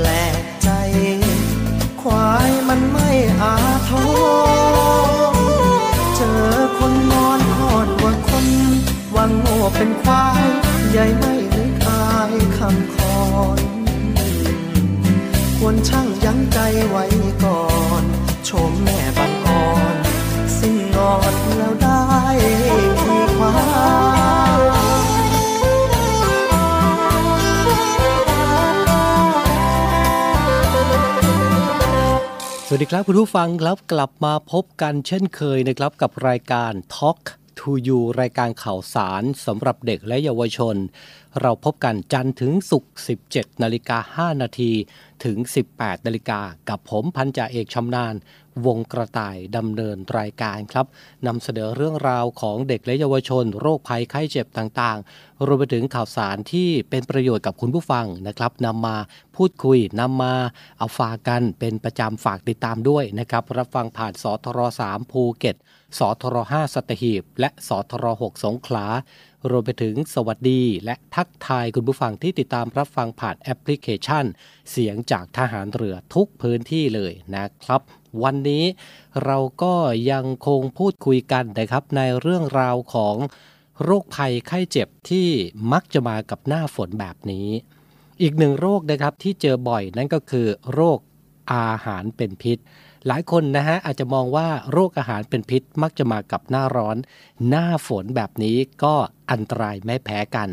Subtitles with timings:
[0.00, 0.70] ปลกใจ
[2.02, 3.10] ควายมันไม่
[3.42, 3.56] อา
[3.88, 3.96] ทร
[6.16, 8.46] เจอคนนอนหอนว่าคน
[9.16, 10.44] วังโง่เป็นควาย
[10.90, 13.20] ใหญ่ไม่นึกอายคำคอ
[13.58, 13.60] น
[15.58, 16.58] ควรช่างยั้งใจ
[16.88, 17.04] ไว้
[32.80, 37.20] สวัสดีครับคุณผู้ฟังครับกลับมาพบกันเช่นเคยนะครับกับรายการ Talk
[37.58, 40.76] to You รายการข่าวสารสำหรับเด็กและเยาวชน
[41.40, 42.92] เราพบกันจันทร์ถึงศุกร์
[43.28, 44.72] 17 นาฬิกา 5 นาที
[45.24, 45.36] ถึง
[45.72, 48.14] 18 นาฬิกากับผมพันจ่าเอกชำนาญ
[48.66, 50.86] วงกระต่ายดำเนินรายการครับ
[51.26, 58.96] นำเสนอเรื่องราวของเด็กและเยาวชน โรคภัยไข้เจ็บต่างๆ รวมไปถึงข่าวสารที่เป็นประโยชน์กับคุณผู้ฟังนะครับนำมา
[59.36, 60.34] พูดคุยนำมา
[60.78, 65.56] เอาฝากกันเป็นประจำฝากติดตามด้วยนะครับ รับฟังผ่านสทร3ภูเก็ต
[65.98, 68.86] สทร5สัตหีบ และสทร6สงขลา
[69.48, 74.24] รวมไปถึงสวัสดีและทักทายคุณผู้ฟังที่ติดตามรับฟังผ่านแอปพลิเคชัน
[74.70, 77.80] เสียงจากทหารเรือทุกพื้นที่เลยนะครับ
[78.22, 78.64] วันนี้
[79.24, 79.74] เราก็
[80.12, 83.16] ยังคงพูดคุยกันนะครับ ในเรื่องราวของ
[83.84, 85.28] โรคภัยไข้เจ็บที่
[85.72, 87.48] มักจะมากับหน้าฝนแบบนี้
[88.22, 90.98] อีกหนึ่งโรคนะครับที่เจอบ่อยนั่นก็คือ โรค
[91.52, 92.58] อาหารเป็นพิษ
[93.06, 96.96] หลายคนนะฮะอาจจะมองว่าโรคอาหารเป็นพิษมักจะมากับหน้าร้อน
[97.48, 98.94] หน้าฝนแบบนี้ก็
[99.30, 100.48] อันตรายไม่แพ้กัน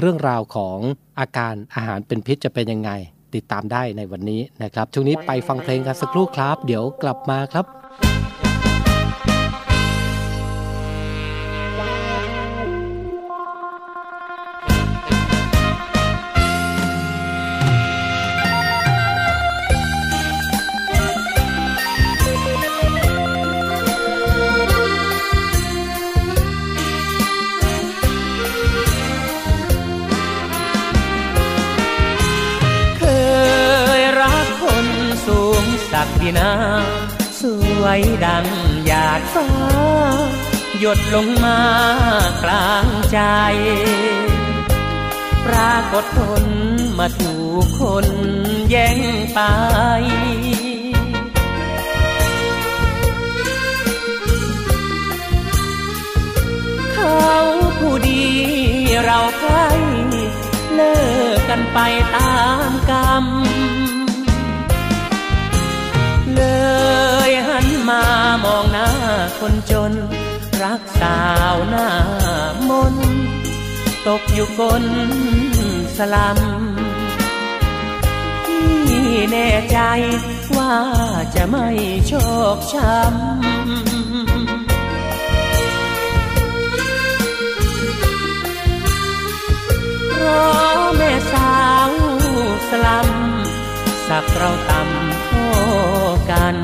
[0.00, 0.78] เรื่องราวของ
[1.20, 2.90] อาการอาหารเป็นพิษจะเป็นยังไง
[3.34, 7.66] ติดตามได้ในวันนี้นะครับ ช่วงนี้ไปฟังเพลงกันสักครู่ครับ เดี๋ยวกลับมาครับ
[38.36, 39.48] วยดังหยาดฟ้า
[40.80, 41.60] หยดลงมา
[42.42, 43.18] กลางใจ
[45.46, 46.44] ปรากฏผล
[46.98, 48.06] มาถูกคน
[48.70, 48.98] แย่ง
[49.34, 49.40] ไป
[56.92, 57.34] เขา
[57.78, 58.24] ผู้ดี
[59.04, 59.68] เราใกล้
[60.74, 60.96] เลิ
[61.36, 61.78] กกันไป
[62.16, 62.36] ตา
[62.68, 63.24] มกรรม
[66.34, 66.42] เล
[67.25, 67.25] ย
[67.88, 68.02] มา
[68.44, 68.88] มองหน้า
[69.38, 69.92] คนจน
[70.62, 71.20] รักสา
[71.54, 71.88] วหน้า
[72.68, 72.94] มน
[74.06, 74.84] ตกอยู่กน
[75.96, 76.38] สลัม
[78.88, 79.78] ที่แน่ใจ
[80.56, 80.74] ว่า
[81.34, 81.66] จะไม่
[82.06, 82.12] โช
[82.56, 83.06] คช้ำ
[90.10, 91.56] เพราะแม่สา
[91.88, 91.90] ว
[92.68, 93.08] สลัม
[94.08, 96.56] สักเราต่ำกัน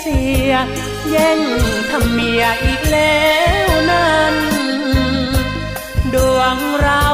[0.00, 0.52] เสีย
[1.10, 1.40] แย่ง
[1.90, 3.22] ทำเมียอีกแล้
[3.68, 4.34] วนั้น
[6.14, 7.04] ดวงเรา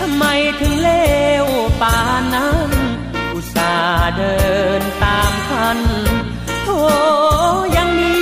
[0.00, 0.24] ทำไม
[0.60, 0.90] ถึงเล
[1.44, 1.46] ว
[1.80, 2.70] ป่านนั้น
[3.34, 4.38] อุตส่าห์เดิ
[4.80, 5.78] นตามทัน
[6.66, 6.70] โอ
[7.76, 8.16] ยังมี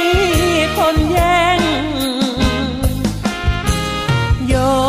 [0.76, 1.60] คนแย่ง
[4.54, 4.84] ยอ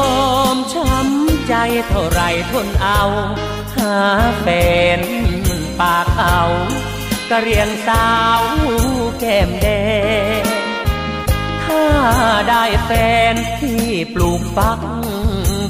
[0.56, 1.54] มช้ำใจ
[1.88, 2.22] เท่าไร
[2.52, 3.02] ทนเอา
[3.76, 3.96] หา
[4.40, 4.48] แฟ
[4.98, 5.02] น
[5.80, 6.42] ปากเอา
[7.32, 8.08] กะเรียงสา
[8.40, 8.42] ว
[9.20, 9.68] แก้มแด
[10.42, 10.44] ง
[11.64, 11.86] ถ้า
[12.50, 12.92] ได้แฟ
[13.34, 14.80] นที่ปลูกฟัก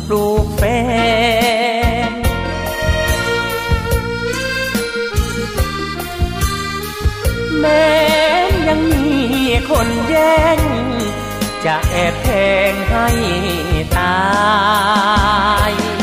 [0.08, 0.64] ปลูกแฟ
[2.10, 2.12] น
[7.60, 7.90] แม้
[8.68, 9.16] ยังมี
[9.70, 10.60] คนแย่ง
[11.66, 12.30] จะแอบแท
[12.72, 13.08] งให้
[13.98, 14.20] ตา
[15.72, 16.01] ย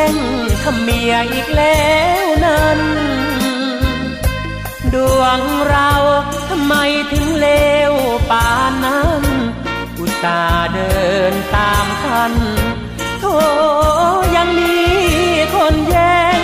[0.00, 0.20] แย่ง
[0.62, 1.88] ทำเมียอีกแล้
[2.24, 2.80] วนั้น
[4.94, 5.90] ดวงเรา
[6.48, 6.74] ทำไม
[7.12, 7.48] ถึงเล
[7.90, 7.92] ว
[8.30, 9.24] ป่านนั้น
[9.98, 10.94] อุตส่าห์เดิ
[11.32, 12.32] นตามทัน
[13.20, 13.24] โธ
[14.36, 14.78] ยังมี
[15.54, 16.42] คนแย่ง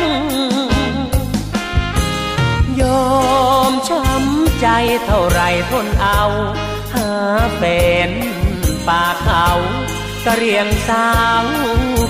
[2.81, 3.11] ยอ
[3.71, 4.67] มช้ำใจ
[5.05, 6.23] เท่าไรทนเอา
[6.95, 7.09] หา
[7.57, 7.63] แฟ
[8.09, 8.11] น
[8.89, 9.47] ป่าเขา
[10.25, 11.07] กระเรียงสา
[11.43, 11.45] ว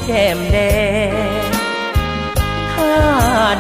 [0.07, 0.59] แก้มแด
[1.35, 1.36] ง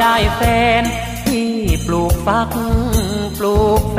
[0.00, 0.42] ได้แฟ
[0.80, 0.82] น
[1.26, 1.50] ที่
[1.86, 2.48] ปลูกฟัก
[3.38, 3.98] ปลูกแฟ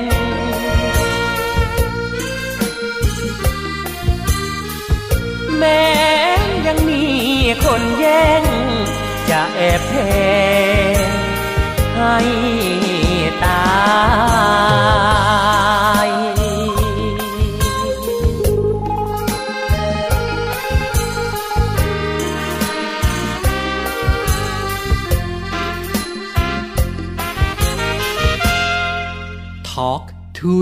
[0.00, 0.02] น
[5.58, 5.84] แม้
[6.66, 7.02] ยังมี
[7.64, 8.44] คนแย่ง
[9.30, 9.96] จะแอบแท
[11.04, 11.08] ง
[11.96, 12.18] ให้
[13.44, 14.73] ตา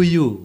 [0.02, 0.42] you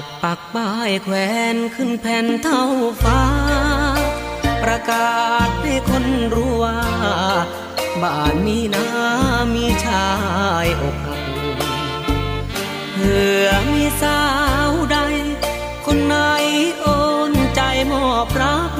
[0.00, 1.14] ากปักป้ายแขว
[1.54, 2.62] นขึ้นแผ่นเท่า
[3.02, 3.29] ฟ้า
[4.62, 5.10] ประกา
[5.46, 6.78] ศให้คนรู้ว่า
[8.02, 8.86] บ้านมีนา
[9.54, 10.08] มีชา
[10.64, 11.22] ยอกหัก
[12.92, 14.20] เพื่อมีสา
[14.68, 14.98] วใด
[15.86, 16.16] คนไหน
[16.80, 16.86] โอ
[17.30, 17.60] นใจ
[17.92, 18.72] มอบรัก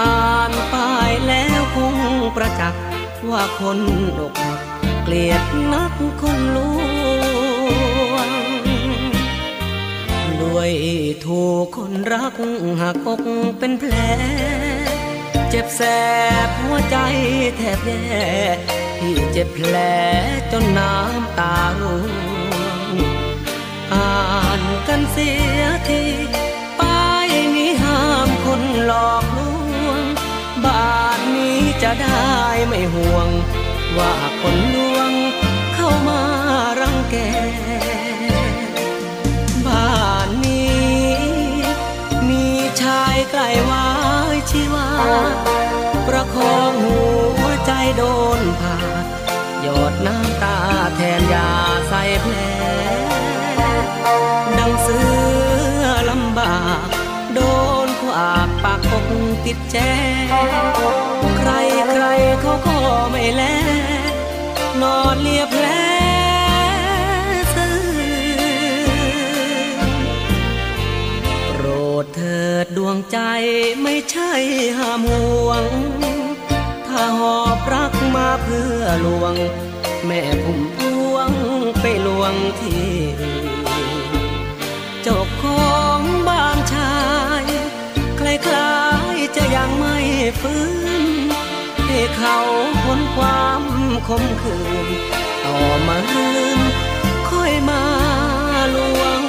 [0.00, 1.96] อ่านป้ายแล้วคง
[2.36, 2.82] ประจักษ์
[3.30, 3.78] ว่าคน
[4.18, 4.60] อกหัก
[5.04, 6.58] เกลียดนักคนล
[8.12, 8.28] วง
[10.40, 10.72] ด้วย
[11.24, 12.34] ถูกคนรัก
[12.80, 13.22] หักอก
[13.58, 13.94] เป็นแผล
[15.54, 15.82] เจ็บแส
[16.46, 16.96] บหัวใจ
[17.56, 18.26] แทบแย่
[18.98, 19.76] ที่เจ็บแผล
[20.52, 22.04] จนน้ำตาร่ว
[22.94, 22.96] ง
[23.92, 24.10] อ่า
[24.60, 26.02] นกันเสียที
[26.80, 29.38] ป้ายนี้ห้ามคนหลอกล
[29.86, 30.02] วง
[30.64, 32.32] บ้านนี้จะได้
[32.66, 33.28] ไม่ห่วง
[33.98, 35.10] ว่าคนลวง
[35.74, 36.22] เข้ามา
[36.80, 37.16] รังแก
[39.66, 40.92] บ้านนี้
[42.28, 42.44] มี
[42.80, 44.01] ชายใกล้วา
[44.50, 44.88] ชีวา
[46.06, 46.98] ประคองหั
[47.44, 48.02] วใจโด
[48.38, 48.76] นผ่า
[49.62, 50.58] หยดน้ำตา
[50.96, 51.48] แทนยา
[51.88, 52.34] ใส่แผล
[54.58, 54.98] ดังเสื
[55.82, 56.86] อลำบาก
[57.34, 57.40] โด
[57.86, 59.06] นขวากปากอก
[59.46, 59.76] ติดแจ
[61.38, 61.50] ใคร
[61.90, 62.04] ใคร
[62.40, 62.78] เขาก็
[63.10, 63.42] ไม่แล
[64.82, 65.66] นอนเลียแผล
[72.92, 73.20] วงใจ
[73.82, 74.32] ไม่ใช่
[74.78, 75.64] ห้ามห่วง
[76.88, 79.34] ถ้าหอบรักมาเพื่อลวง
[80.06, 80.78] แม่ผมพ
[81.12, 81.30] วง
[81.80, 83.46] ไปลวงที่อื่น
[85.02, 86.96] เจ้าของบ้านชา
[87.42, 87.44] ย
[88.18, 88.78] คล้า
[89.14, 89.98] ยๆจะยังไม่
[90.40, 90.64] ฟื้
[91.02, 91.04] น
[91.86, 92.38] ให้เขา
[92.84, 93.62] พ้นความ
[94.08, 94.88] คมคืน
[95.44, 95.56] ต่อ
[95.86, 96.60] มาลืม
[97.28, 97.82] ค่อยมา
[98.76, 99.21] ลวง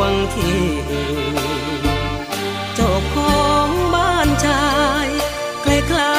[0.00, 1.08] วงที่อื่
[1.82, 1.84] น
[2.74, 4.66] เจ้าของบ้านชา
[5.06, 5.08] ย
[5.64, 6.18] คล้า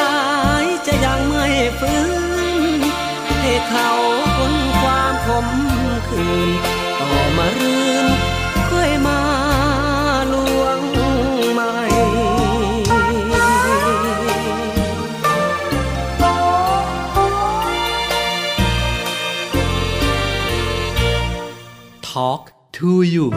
[0.63, 1.47] ยๆจะยังไม่
[1.79, 2.01] ฟื้
[2.77, 2.79] น
[3.39, 3.89] ให้เขา
[4.37, 5.47] พ้นความขม
[6.09, 6.49] คืน
[6.99, 8.07] ต่อมารื่น
[8.69, 9.21] ค่อยมา
[10.33, 10.79] ลวง
[11.53, 11.73] ใหม่
[22.13, 22.43] Talk
[22.77, 23.27] to you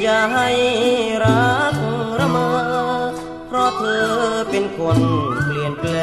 [0.00, 0.48] อย่าให้
[1.24, 1.76] รัก
[2.18, 2.50] ระเมอ
[3.46, 4.06] เพราะเธอ
[4.50, 4.98] เป็นคน
[5.44, 5.96] เปลี่ยนแปล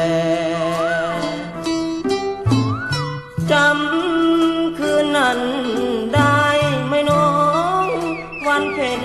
[1.16, 1.20] ง
[3.52, 5.40] จำคืนนั้น
[6.14, 6.44] ได้
[6.86, 7.28] ไหมน้อ
[7.84, 7.86] ง
[8.46, 9.02] วันเพ็ญ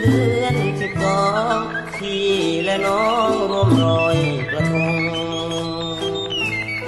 [0.00, 1.22] เดือนสิบสอ
[1.56, 1.58] ง
[1.96, 2.28] พี่
[2.64, 4.18] และน้องร่วมรอย
[4.50, 5.00] กระทง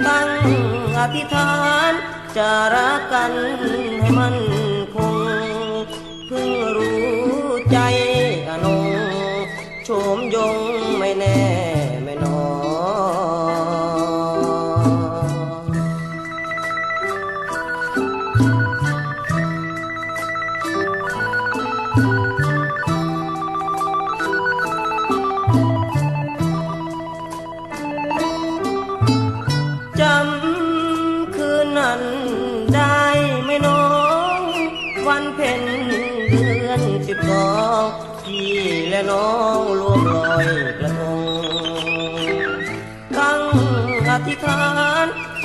[0.05, 0.29] ตั้ง
[0.97, 1.53] อธิษฐา
[1.89, 1.91] น
[2.37, 3.31] จะรักกัน
[3.99, 4.35] ให้มัน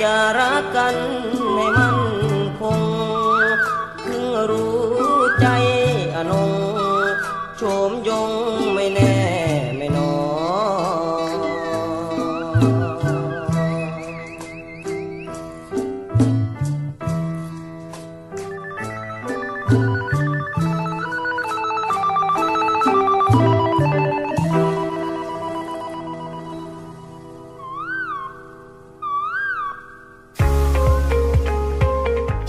[0.05, 0.95] จะรักกัน
[1.55, 1.94] ให้มัน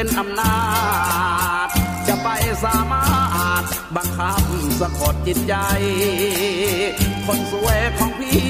[0.00, 0.58] เป็นอำนา
[1.66, 1.68] จ
[2.08, 2.28] จะไป
[2.64, 3.04] สามา
[3.54, 3.62] รถ
[3.96, 4.42] บังคับ
[4.80, 5.54] สะกดจิตใจ
[7.26, 8.42] คนสวยของพี่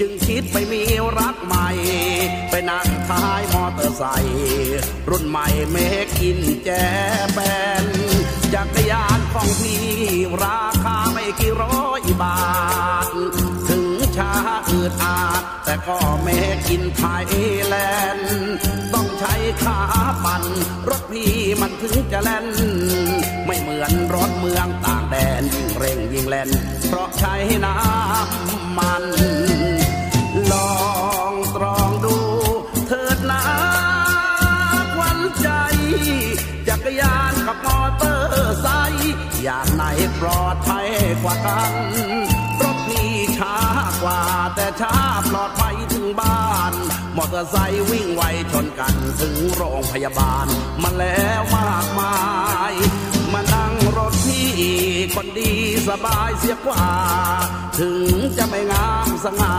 [0.00, 0.82] จึงคิดไปมี
[1.18, 1.68] รักใหม่
[2.50, 5.76] ไปนั่งท้ายมอเตอร์ไซค์รุ่นใหม่เม
[6.18, 6.70] กินแจ
[7.34, 7.38] แป
[7.84, 7.86] น
[8.54, 9.86] จักรยานของพี่
[10.42, 12.38] ราคาไม่กี่ร้อยบา
[13.06, 13.08] ท
[14.18, 14.32] ช้า
[14.70, 16.28] อืดอาด แต่ก็เม
[16.68, 17.28] กินไทย
[17.66, 17.74] แล
[18.16, 18.36] นด์
[18.94, 19.80] ต้องใช้ขา
[20.24, 20.44] ปั่น
[20.88, 22.46] รถพี่มันถึงจะแล่น
[23.46, 26.50] ไม่เหมือนรถเมืองต่างแดน ยิ่งเร่งยิ่งแล่น
[26.88, 29.04] เพราะใช้น้ำมัน
[30.52, 30.78] ลอ
[31.30, 32.16] งตรองดู
[32.88, 33.42] เถิดนะ
[34.94, 35.48] ควันใจ
[36.68, 39.84] จักรยานกับมอเตอร์ไซค์อย่างไหน
[40.20, 40.88] ปลอดภัย
[41.22, 41.72] กว่ากัน
[43.38, 43.56] ช้า
[44.02, 44.20] กว่า
[44.54, 44.94] แต่ช้า
[45.30, 46.72] ปลอดภัยถึงบ้าน
[47.16, 48.22] มอเตอร์ไซค์วิ่งไว
[48.52, 50.46] ชนกันถึงโรงพยาบาล
[50.82, 52.16] มาแล้วมากมา
[52.70, 52.72] ย
[53.32, 54.50] มานั่งรถพี่
[55.14, 55.52] คนดี
[55.88, 56.86] สบายเสียกว่า
[57.78, 58.04] ถึง
[58.36, 59.58] จะไม่งามสง่า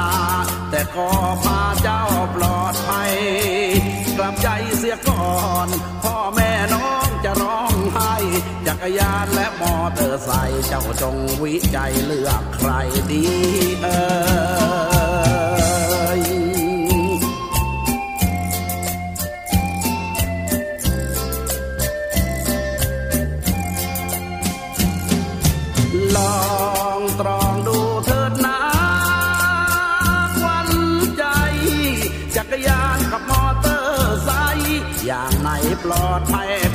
[0.72, 1.10] แต่ก็
[1.44, 2.04] พาเจ้า
[2.36, 3.14] ปลอดภัย
[4.18, 5.30] กลับใจเสียก่อ
[5.66, 5.68] น
[6.04, 8.14] พ่อแม่น้อง จะร้องไห้
[8.68, 12.72] จักรยานและมอเตอร์ไซค์เจ้าจงวิจัยเลือกใคร
[13.12, 13.26] ดี
[13.82, 14.29] เอ่ย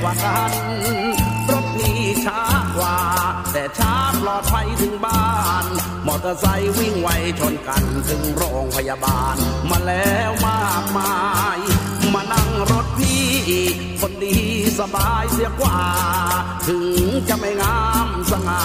[0.04, 0.52] ว่ากัน
[1.50, 2.40] รถนี่ช้า
[2.76, 2.98] กว่า
[3.52, 5.28] แต่ช้าปลอดภัยถึงบ้า
[5.62, 5.64] น
[6.06, 7.08] มอเตอร์ไซค์วิ่งไว
[7.40, 9.36] ชนกันถึงโรงพยาบาล
[9.70, 11.16] มาแล้วมากมา
[11.56, 11.58] ย
[12.14, 13.26] มานั่งรถพี่
[14.00, 14.38] คนดี
[14.78, 15.80] สบายเสียกว่า
[16.68, 18.64] ถึงจะไม่งามสง่า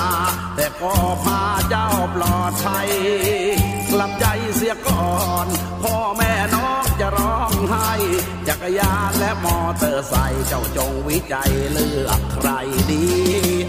[0.56, 2.90] แต่ก็พาเจ้าปลอดภัย
[3.94, 4.26] กลับใจ
[4.56, 5.10] เสียก่อ
[5.46, 5.48] น
[5.84, 7.92] พ่อแม่น้องจะร้องไห้
[8.48, 12.50] จักรยานและมอเตอร์ไซค์เจ้าจงวิจัยเลือกใคร
[12.90, 13.06] ดี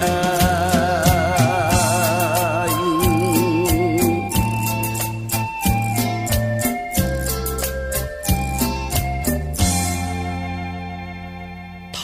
[0.00, 1.20] เออ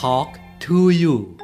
[0.01, 0.31] Talk
[0.65, 1.36] to you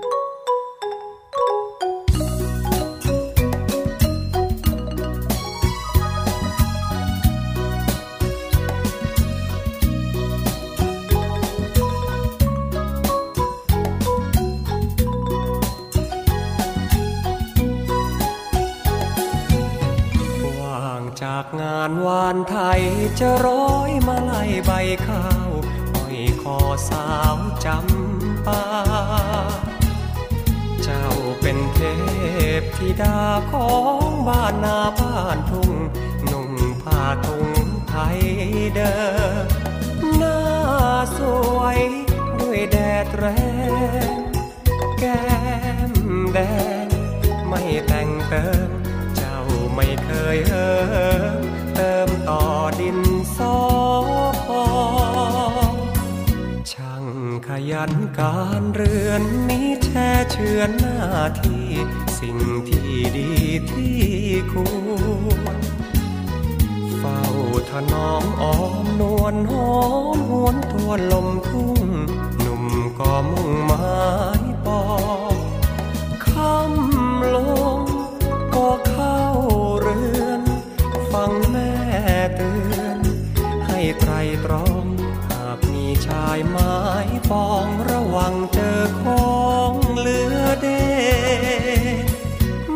[21.36, 22.82] จากงานวานไทย
[23.19, 24.72] จะร้อยมาไล่ใบ
[25.08, 25.50] ข้าว
[25.93, 26.58] ห้อยคอ
[26.89, 28.63] สาวจำปา
[30.84, 31.08] เจ้า
[31.41, 31.80] เป็นเท
[32.62, 33.19] พธิดา
[33.52, 33.74] ขอ
[34.08, 35.72] งบ้านนาบ้านทุ่ง
[36.32, 37.56] นุ่มผ้าทุง
[37.89, 38.19] ไทย
[38.76, 38.96] เดิ
[39.43, 39.48] ม
[40.17, 40.39] หน้า
[41.17, 41.19] ส
[41.58, 41.80] วย
[42.39, 43.26] ด้วยแดดแร
[44.15, 44.17] ง
[45.00, 45.52] แก้
[50.03, 50.71] เคยเอิ
[51.41, 51.43] ม
[51.75, 52.43] เติมต่อ
[52.79, 52.99] ดิน
[53.38, 53.58] สอ
[54.45, 54.63] พอ
[56.71, 57.06] ช่าง
[57.47, 60.99] ขยันการเรือนนี้แช่เชือนหน้า
[61.41, 61.67] ที่
[62.19, 63.32] สิ่งที่ดี
[63.71, 63.99] ที่
[64.51, 64.53] ค
[65.43, 65.58] วร
[66.97, 67.21] เฝ้า
[67.69, 69.73] ถนอมอ้อมนวลหอ
[70.15, 71.79] มหวนทวนลมทุ่ง
[72.39, 72.63] หนุ่ม
[72.99, 73.97] ก็มุ่งหมา
[74.41, 74.84] ยปอ
[75.34, 75.36] ง
[76.27, 77.38] คำล
[82.36, 82.99] เตือน
[83.67, 84.13] ให้ใคร
[84.45, 84.86] ตรอง
[85.29, 89.33] หากมีชายหมายปองระวังเจอขอ
[89.71, 90.67] งเหลือเด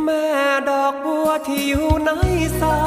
[0.04, 0.26] แม่
[0.70, 2.12] ดอกบัวที่อยู่ใน
[2.62, 2.78] สา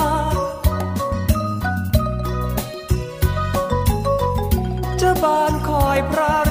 [5.01, 6.50] จะบานคอยพระ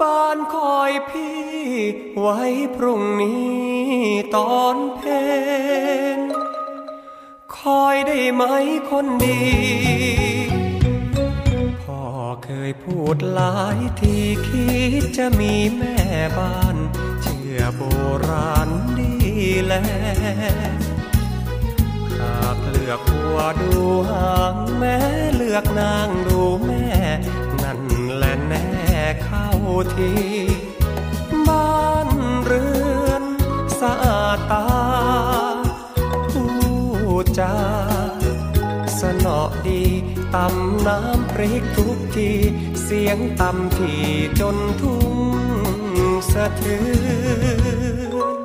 [0.00, 1.40] ้าบานคอยพี่
[2.18, 2.40] ไว้
[2.76, 3.56] พรุ่งนี้
[4.36, 5.00] ตอนเพ
[6.18, 6.20] น
[7.56, 8.42] คอยได้ไหม
[8.90, 9.42] คนดี
[11.82, 12.02] พ่อ
[12.44, 14.66] เคยพูดหลายทีคิ
[15.00, 15.96] ดจะมีแม่
[16.38, 16.76] บ้าน
[17.22, 17.82] เชื่อโบ
[18.28, 19.14] ราณดี
[19.64, 19.74] แล
[22.20, 23.74] หากเลือกหัวดู
[24.10, 24.96] หางแม่
[25.34, 26.86] เลือกนางดูแม่
[27.62, 27.80] นั่น
[28.16, 28.87] แหละแน่
[29.24, 29.48] เข้า
[29.96, 30.12] ที
[31.48, 32.08] บ้าน
[32.44, 32.66] เรื
[33.06, 33.24] อน
[33.80, 34.66] สะอาดตา
[36.32, 36.52] ผู้
[37.38, 37.54] จา
[39.00, 39.82] สนอดี
[40.34, 42.30] ตำน้ำพริกทุกที
[42.82, 44.04] เสียงตำที่
[44.40, 45.16] จนทุ่ง
[46.32, 46.78] สะเทื
[47.74, 48.37] อน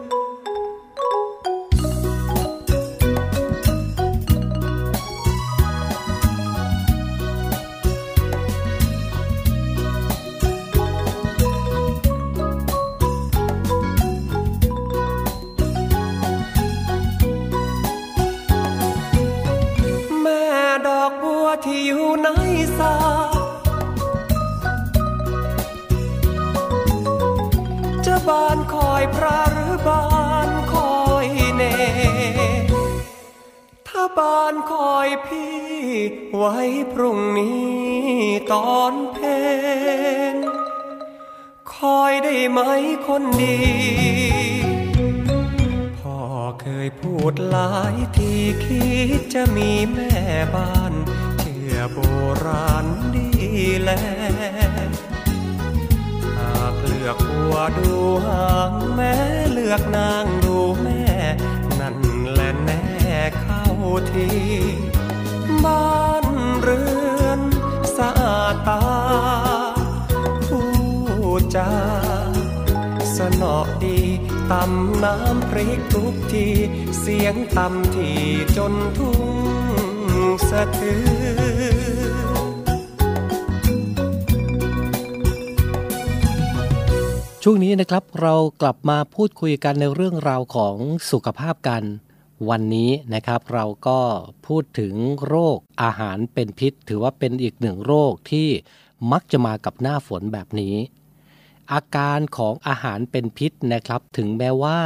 [88.23, 90.75] เรากลับมาพูดคุยกันในเรื่องราวของ
[91.11, 91.83] สุขภาพกัน
[92.49, 93.99] วันนี้นะครับเราก็
[94.47, 94.93] พูดถึง
[95.27, 98.49] โรคอาหารเป็นพิษ ถือว่าเป็นอีกหนึ่งโรคที่
[99.11, 100.75] มักจะมากับหน้าฝนแบบนี้
[101.73, 104.79] อาการของอาหารเป็นพิษนะครับ ถึงแม้ว่า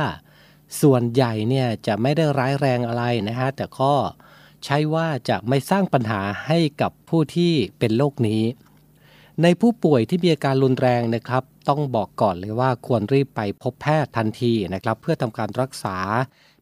[0.81, 3.93] ส่วนใหญ่เนี่ยจะไม่ได้ร้ายแรงอะไรนะฮะแต่ก็
[4.65, 8.43] ใช่ว่าจะไม่สร้างปัญหาให้กับผู้ที่เป็นโรคนี้
[9.41, 15.97] ในผู้ป่วยที่มีอาการรุนแรงนะครับ ต้องบอกก่อนเลยว่าควรรีบไปพบแพทย์ทันทีนะครับ เพื่อทำการรักษา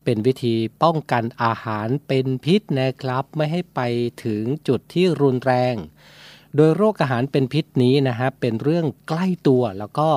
[0.03, 3.81] เป็นวิธีป้องกันอาหารเป็นพิษนะครับ ไม่ให้ไป
[4.23, 5.75] ถึงจุดที่รุนแรง
[6.55, 10.09] โดยโรคอาหารเป็นพิษนี้นะฮะเป็นเรื่องใกล้ตัวแล้วก็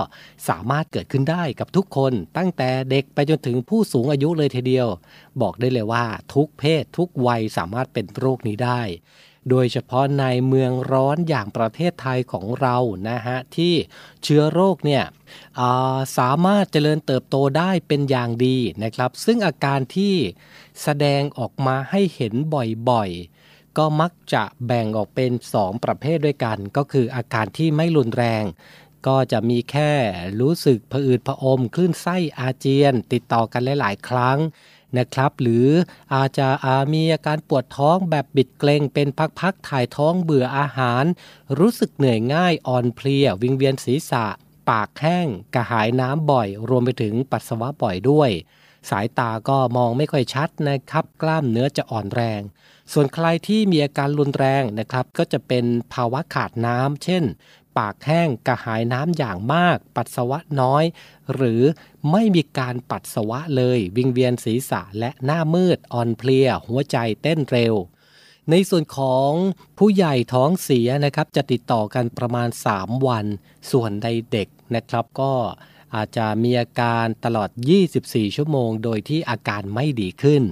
[0.48, 4.88] สามารถเกิดขึ้นได้กับทุกคน ตั้งแต่เด็กไปจนถึงผู้สูงอายุเลยทีเดียว
[5.40, 8.80] บอกได้เลยว่าทุกเพศทุกวัยสามารถเป็นโรคนี้ได้
[9.50, 12.76] โดยเฉพาะในเมืองร้อนอย่างประเทศไทยของเรา
[13.08, 13.74] นะฮะที่
[14.22, 15.04] เชื้อโรคเนี่ย
[16.18, 20.14] สามารถเจริญเติบโตได้เป็นอย่างดีนะครับ ซึ่งอาการที่
[20.82, 22.34] แสดงออกมาให้เห็น
[22.90, 28.44] บ่อยๆ ก็มักจะแบ่งออกเป็น 2 ประเภทด้วยกัน ก็คืออาการที่ไม่รุนแรง
[29.06, 29.92] ก็จะมีแค่
[30.40, 34.38] รู้สึกผะอืดผะอมคลื่นไส้อาเจียน ติดต่อกันหลายๆ ครั้ง
[34.98, 35.68] นะครับ หรือ
[36.14, 36.48] อาจจะ
[36.92, 39.08] มีอาการปวดท้องแบบบิดเกรงเป็น
[39.40, 41.04] พักๆถ่ายท้องเบื่ออาหาร
[41.58, 44.24] รู้สึกเหนื่อยง่ายอ่อนเพลีย วิงเวียนศีรษะ
[44.70, 48.30] ปากแห้ง กระหายน้ำบ่อย รวมไปถึงปัสสาวะบ่อยด้วย
[48.90, 52.40] สายตาก็มองไม่ค่อยชัดนะครับ กล้ามเนื้อจะอ่อนแรง
[52.92, 57.24] ส่วนใครที่มีอาการรุนแรงนะครับ ก็จะเป็นภาวะขาดน้ำเช่น
[57.78, 60.84] ปากแห้งกระหายน้ำอย่างมาก ปัสสาวะน้อย
[61.34, 61.62] หรือ
[62.10, 67.74] ไม่มีการปัสสาวะเลย วิงเวียนศีรษะและหน้ามืดอ่อนเพลีย หัวใจเต้นเร็ว
[68.50, 69.30] ในส่วนของ
[69.78, 73.26] ผู้ใหญ่ท้องเสียนะครับ จะติดต่อกันประมาณ 3 วัน
[73.70, 75.32] ส่วนในเด็กนะครับก็
[75.94, 77.50] อาจจะมีอาการตลอด
[77.92, 80.42] 24 ชั่วโมง โดยที่อาการไม่ดีขึ้น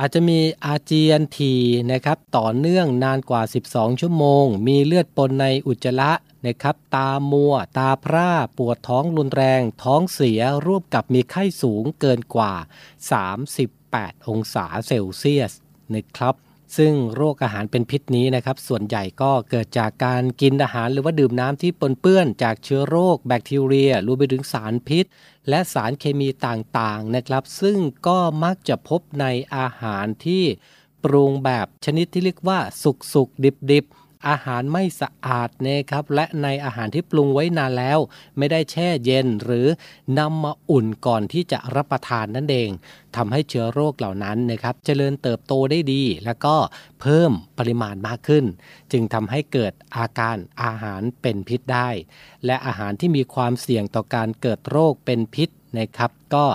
[0.00, 1.54] อาจจะมีอาเจียนที
[1.92, 6.12] นะครับต่อเนื่องนานกว่า 12 ชั่วโมง มีเลือดปนในอุจจาระ
[6.46, 12.52] นะครับตามัว ตาพร่า ปวดท้องรุนแรง ท้องเสียร่วมกับมีไข้สูงเกินกว่า
[13.40, 15.52] 38 องศาเซลเซียส
[15.94, 16.34] นะครับ
[16.76, 25.04] ซึ่งโรคอาหารเป็นพิษนี้นะครับ ส่วนใหญ่ก็เกิดจากการกินอาหารหรือว่าดื่มน้ำที่ปนเปื้อนจากเชื้อโรคแบคทีเรียรวมไปถึงสารพิษ
[25.48, 30.44] และสารเคมีต่างๆนะครับ ซึ่งก็มักจะพบในอาหารที่
[31.04, 32.58] ปรุงแบบชนิดที่เรียกว่า
[33.12, 37.98] สุกๆดิบๆ อาหารไม่สะอาดนะครับและในอาหารที่ปรุงไว้นานแล้ว
[38.38, 39.66] ไม่ได้แช่เย็นหรือ
[40.18, 42.70] นำมาอุ่นก่อนที่จะรับประทานนั่นเอง
[43.16, 46.56] ทำให้เชื้อโรคเหล่านั้นนะครับเจริญเติบโตได้ดี แล้วก็
[47.00, 48.44] เพิ่มปริมาณมากขึ้น
[48.92, 51.88] จึงทำให้เกิดอาการอาหารเป็นพิษได้
[52.46, 56.46] และอาหารที่มีความเสี่ยงต่อการเกิดโรคเป็นพิษนะครับ ก็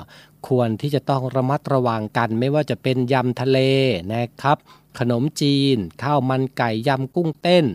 [0.48, 3.60] ควรที่จะต้องระมัดระวังกัน ไม่ว่าจะเป็นยำทะเล
[4.14, 4.58] นะครับ
[5.00, 7.66] ขนมจีน ข้าวมันไก่ยำกุ้งเต้น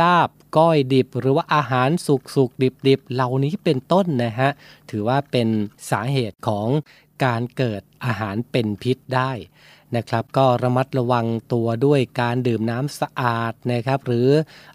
[0.00, 4.50] ลาบก้อยดิบ หรือว่าอาหารสุกสุกดิบดิบเหล่านี้เป็นต้นนะฮะ
[4.90, 5.48] ถือว่าเป็น
[5.90, 6.68] สาเหตุของ
[7.24, 9.32] การเกิดอาหารเป็นพิษได้
[9.96, 14.28] นะครับก็ระมัดระวังตัวด้วยการดื่มน้ำสะอาดนะครับ หรือ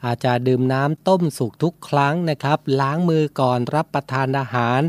[0.06, 4.82] อาจจะดื่มน้ำต้มสุกทุกครั้งนะครับ ล้างมือก่อนรับประทานอาหาร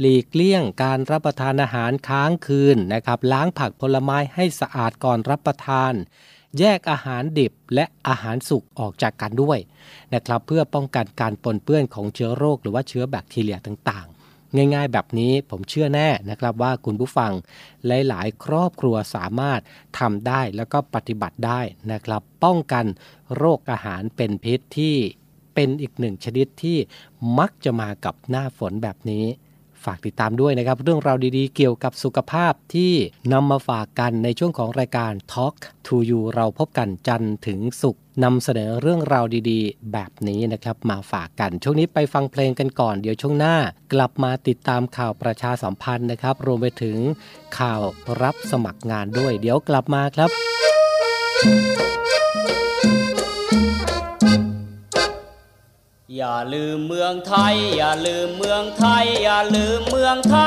[0.00, 5.92] หลีกเลี่ยงการรับประทานอาหารค้างคืนนะครับ ล้างผักผลไม้ให้สะอาดก่อนรับประทาน
[6.58, 9.58] แยกอาหารดิบและอาหารสุกออกจากกันด้วย
[10.14, 14.16] นะครับเพื่อป้องกันการปนเปื้อนของเชื้อโรคหรือว่าเชื้อแบคทีเรียต่างๆ
[14.74, 17.32] ง่ายๆ แบบนี้ผมเชื่อแน่นะครับว่าคุณผู้ฟัง
[17.86, 19.60] หลายๆ ครอบครัวสามารถ
[19.98, 21.60] ทำได้แล้วก็ปฏิบัติได้
[21.92, 22.84] นะครับ ป้องกัน
[23.36, 24.96] โรคอาหารเป็นพิษที่
[25.54, 26.78] เป็นอีกหนึ่งชนิดที่
[27.38, 29.24] มักจะมากับหน้าฝนแบบนี้
[29.86, 32.92] ฝากติดตามด้วยนะครับ เรื่องราวดีๆ เกี่ยวกับสุขภาพที่
[33.32, 35.54] นำมาฝากกันในช่วงของรายการ Talk
[35.86, 43.56] to You เราพบกันจันทร์ถึงสุขนำเสนอเรื่องราวดีๆ แบบนี้นะครับ มาฝากกัน ช่วงนี้ไปฟังเพลงกันก่อน เดี๋ยวช่วงหน้า
[43.92, 46.96] กลับมาติดตามข่าวประชาสัมพันธ์นะครับ รวมไปถึง
[47.58, 47.82] ข่าว
[48.22, 50.30] รับสมัครงานด้วย เดี๋ยวกลับมาครับ
[56.18, 60.38] อย่าลืมเมืองไทย อย่าลืมเมืองไทย อย่าลืมเมืองไท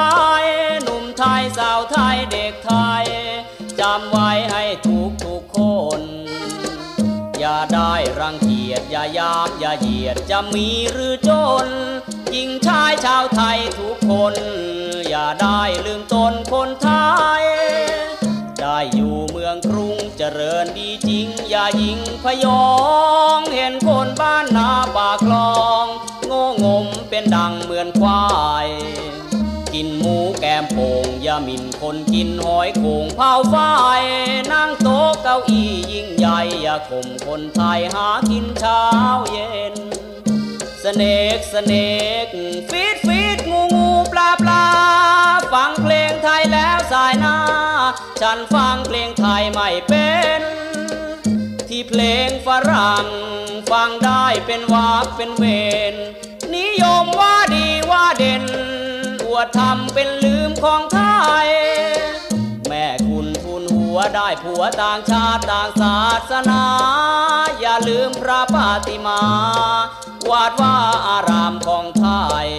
[0.42, 0.46] ย
[0.84, 3.06] หนุ่มไทยสาวไทยเด็กไทย
[3.80, 5.60] จำไว้ให้ทุกทุกค
[6.00, 6.02] น
[7.40, 11.32] อย่าได้รังเกียจอย่ายามอย่าเหยียดจะมีหรือจ
[11.66, 11.68] น
[12.32, 14.36] หญิงชายชาวไทยทุกคน
[15.10, 16.90] อย่าได้ลืมตนคนไท
[17.40, 17.44] ย
[18.62, 22.68] ได้อยู่เมืองกรุงเจริญดีจริง อย่ายิงพยอ
[23.38, 25.86] ง เห็นคนบ้านนาปากคลอง
[26.28, 28.26] โง่งมเป็นดังเหมือนควา
[28.66, 28.68] ย
[29.74, 33.56] กินหมูแกมโป่งอย่ามินคนกินหอยโขงเผาไฟ
[34.52, 38.84] นั่งโต๊ะเก้าอี้ยิ่งใหญ่อย่าข่มคนไทยหากินเช้า
[39.32, 39.76] เย็น
[40.84, 41.04] สเน
[41.38, 41.74] กสเน
[42.26, 42.28] ก
[42.70, 43.89] ฟีดฟีดงูงู
[45.54, 47.38] ฟังเพลงไทยแล้วสายหน้า
[48.22, 50.42] ฉันฟังเพลงไทยไม่เป็น
[51.68, 53.08] ที่เพลงฝรั่ง
[53.72, 55.44] ฟังได้เป็นวากเป็นเว
[55.94, 55.96] น
[56.56, 58.44] นิยมว่าดีว่าเด่น
[59.26, 61.02] อวดทำเป็นลืมของไท
[61.46, 61.48] ย
[62.68, 66.64] แม่คุณทุนหัวได้ผัวต่างชาติต่างศาสนา
[67.60, 69.22] อย่าลืมพระปาติมา
[70.30, 70.76] วาดว่า
[71.08, 72.08] อารามของไท
[72.46, 72.50] ย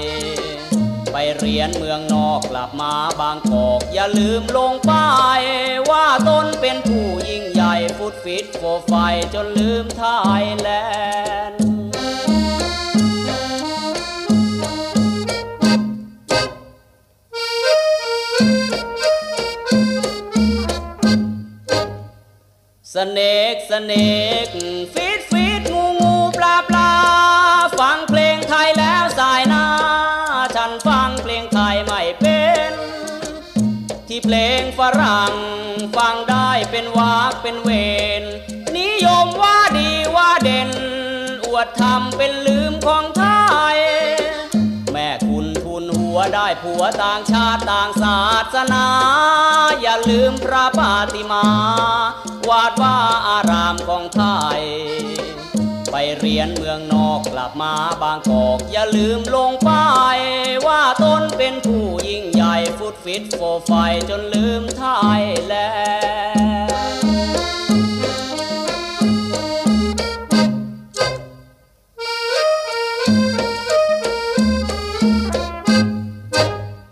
[1.12, 5.08] ไปเรียนเมืองนอกกลับมาบางกอก อย่าลืมลงป้า
[5.40, 5.42] ย
[5.90, 8.92] ว่าตนเป็นผู้ยิ่งใหญ่ฟุตฟิตโฟไฟ
[9.34, 10.04] จนลืมไท
[10.42, 10.68] ยแล
[11.50, 11.60] นด์
[22.94, 23.20] สเน
[23.52, 23.92] กสเน
[24.44, 24.46] ก
[24.94, 26.92] ฟิตฟิตงูงูปลาปลา
[27.78, 27.98] ฟัง
[35.00, 35.34] รัง
[35.96, 37.70] ฟังได้เป็นวากเป็นเว
[38.20, 38.22] น
[38.78, 40.70] นิยมว่าดีว่าเด่น
[41.46, 43.24] อวดทำเป็นลืมของไท
[43.74, 43.76] ย
[44.92, 48.20] แม่คุณทุนหัวได้ผัวต่างชาติต่างศา
[48.54, 48.86] สนา
[49.82, 51.46] อย่าลืมพระปาติมา
[52.48, 52.96] วาดว่า
[53.28, 54.22] อารามของไท
[54.58, 54.62] ย
[55.92, 60.18] ไปเรียนเมืองนอกกลับมาบางกอกอย่าลืมลงปาย
[60.66, 63.72] ว่าตนเป็นผู้ยิ่งใหญ่ฟุตฟิตโฟไฟ
[64.08, 64.84] จนลืมไท
[65.20, 65.54] ยแล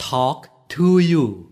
[0.05, 0.39] ทอล์ก
[0.73, 1.48] to you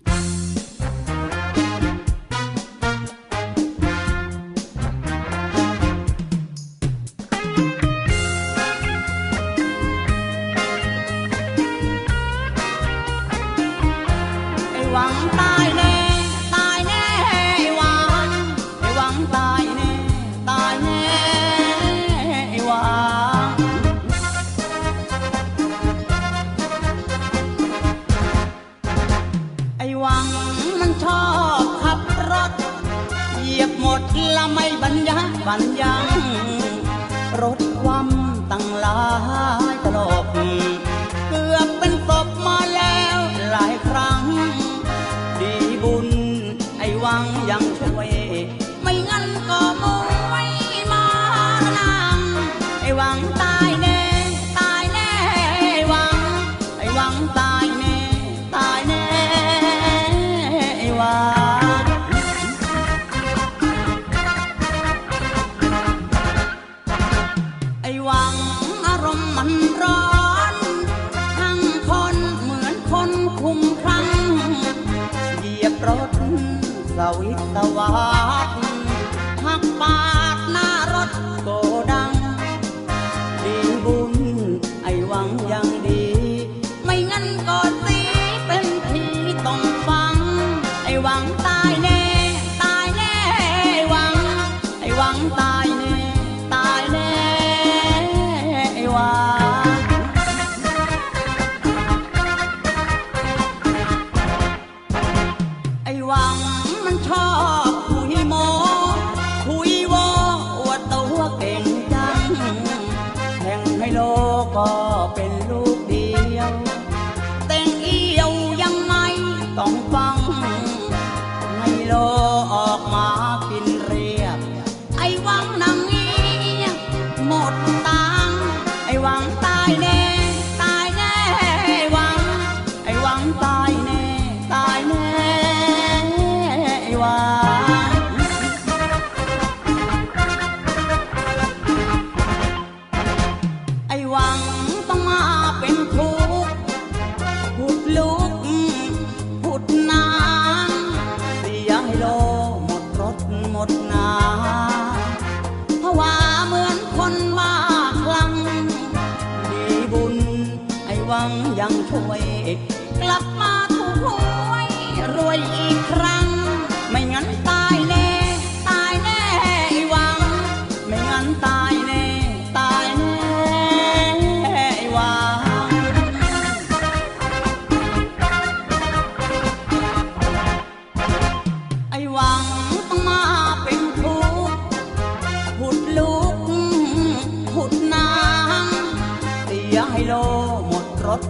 [77.57, 78.16] ตะวัน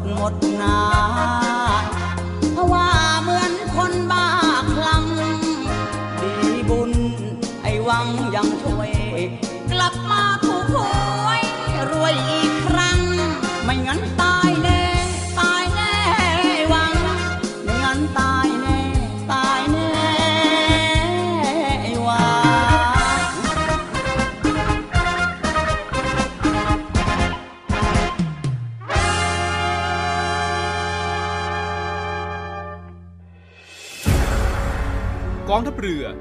[0.05, 1.46] một ná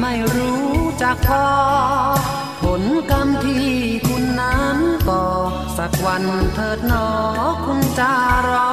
[0.00, 0.70] ไม่รู้
[1.02, 1.46] จักพอ
[2.62, 3.68] ผลกรรมที่
[4.06, 5.24] คุณนั้นก่อ
[5.76, 7.08] สักวันเถิดหนอ
[7.64, 8.12] คุณจะ
[8.50, 8.69] รอ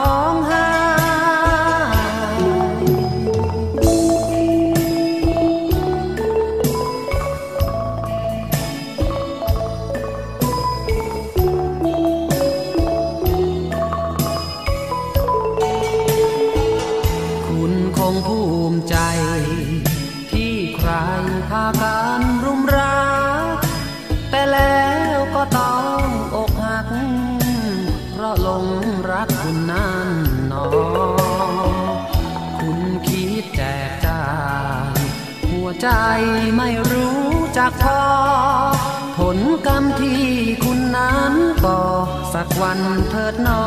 [42.39, 42.79] สักวัน
[43.09, 43.63] เถิดหนอ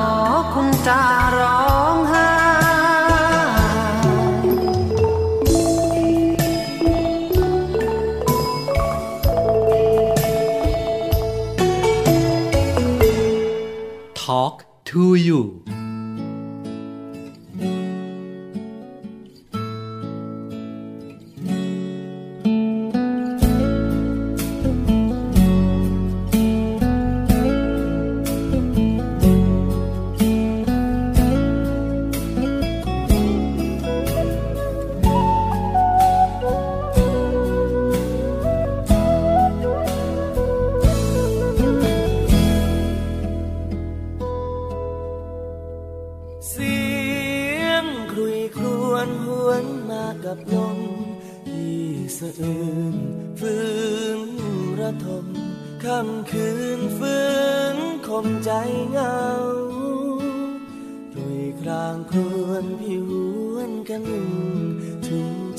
[0.54, 1.00] คุณจะ
[1.38, 2.49] ร้องไห้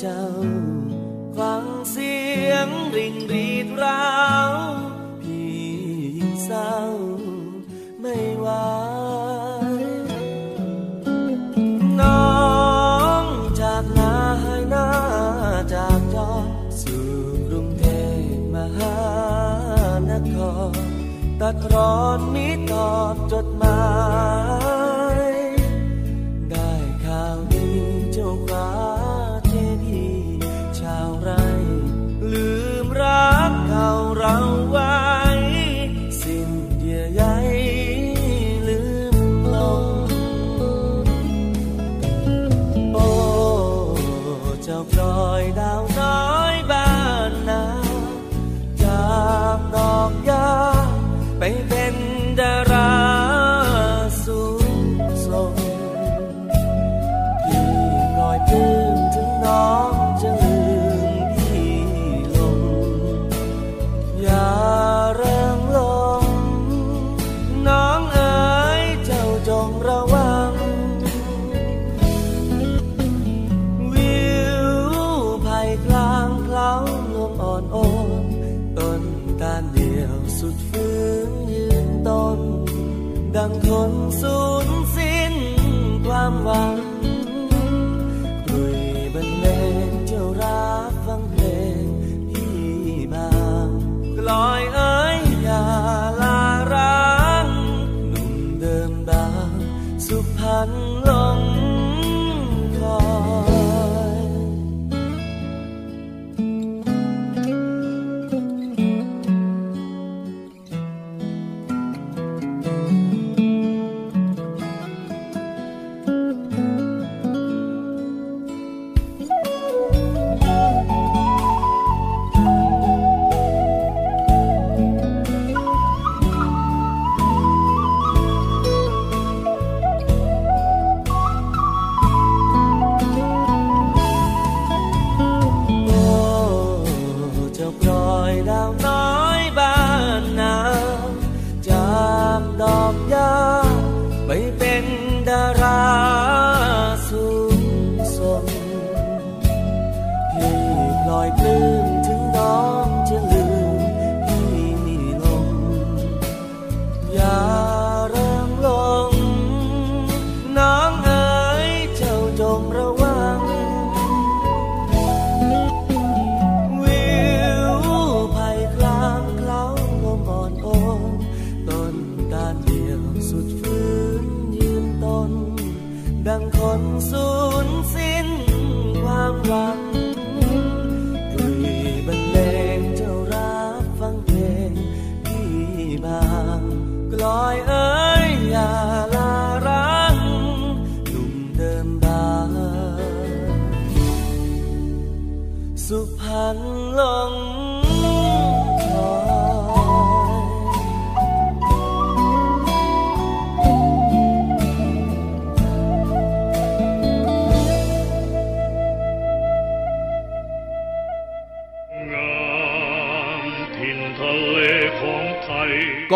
[0.05, 0.27] เจ้า
[1.37, 2.15] ฟังเสี
[2.49, 4.05] ยงริงรีดร้า
[4.49, 4.53] ว
[5.21, 5.53] พี่
[6.17, 6.73] ยิ่งเศร้า
[8.01, 8.47] ไม่ไหว
[11.99, 12.31] น้อ
[13.21, 13.25] ง
[13.61, 14.89] จากนาให้หน้า
[15.73, 16.31] จากจอ
[16.81, 17.07] สู่
[17.47, 17.85] กรุงเท
[18.29, 18.99] พมหา
[20.09, 20.35] นค
[20.75, 20.77] ร
[21.41, 23.15] ตัดร้อนมิตอบ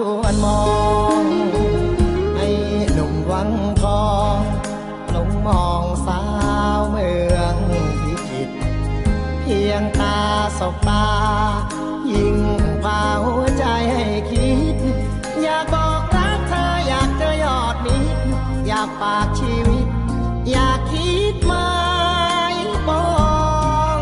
[0.00, 0.62] ชวนมอ
[1.22, 1.24] ง
[2.36, 2.48] ให้
[2.92, 3.50] หนุ่มวัง
[3.82, 4.38] ทอง
[5.14, 6.22] ลงมองสา
[6.78, 7.56] วเมือง
[8.02, 8.50] พิจิต
[9.40, 10.18] เพียงตา
[10.58, 11.08] สบตา
[12.10, 12.38] ยิ่ง
[12.84, 14.76] พาหัวใจให้คิด
[15.42, 18.22] อยากบอกรักเธออยากเจอยอดมิตร
[18.66, 19.86] อยากฝากชีวิต
[20.50, 21.70] อยากคิดไม้
[22.88, 23.06] ปอ
[23.96, 23.98] ง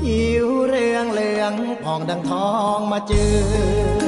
[0.00, 1.52] ผิวเรืองเหลือง
[1.82, 3.14] ผ่องดังทองมาเจ
[3.96, 3.99] อ